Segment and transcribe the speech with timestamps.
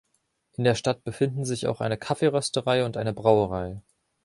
[0.53, 3.83] In der Stadt befinden sich auch eine Kaffeerösterei und eine Brauerei.